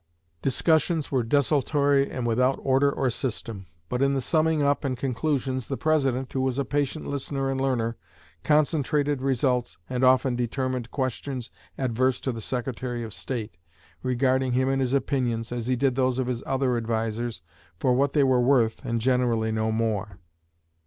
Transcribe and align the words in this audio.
Discussions 0.41 1.11
were 1.11 1.21
desultory 1.21 2.09
and 2.09 2.25
without 2.25 2.57
order 2.63 2.91
or 2.91 3.11
system; 3.11 3.67
but 3.87 4.01
in 4.01 4.15
the 4.15 4.19
summing 4.19 4.63
up 4.63 4.83
and 4.83 4.97
conclusions 4.97 5.67
the 5.67 5.77
President, 5.77 6.33
who 6.33 6.41
was 6.41 6.57
a 6.57 6.65
patient 6.65 7.05
listener 7.05 7.51
and 7.51 7.61
learner, 7.61 7.97
concentrated 8.43 9.21
results, 9.21 9.77
and 9.87 10.03
often 10.03 10.35
determined 10.35 10.89
questions 10.89 11.51
adverse 11.77 12.19
to 12.21 12.31
the 12.31 12.41
Secretary 12.41 13.03
of 13.03 13.13
State, 13.13 13.57
regarding 14.01 14.53
him 14.53 14.69
and 14.69 14.81
his 14.81 14.95
opinions, 14.95 15.51
as 15.51 15.67
he 15.67 15.75
did 15.75 15.93
those 15.93 16.17
of 16.17 16.25
his 16.25 16.41
other 16.47 16.77
advisers, 16.77 17.43
for 17.77 17.93
what 17.93 18.13
they 18.13 18.23
were 18.23 18.41
worth 18.41 18.83
and 18.83 19.01
generally 19.01 19.51
no 19.51 19.71
more." 19.71 20.17